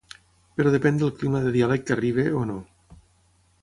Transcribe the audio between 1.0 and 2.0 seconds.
del clima de diàleg que